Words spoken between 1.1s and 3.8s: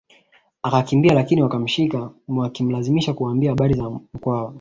lakini wakamshika wakamlazimisha kuwaambia habari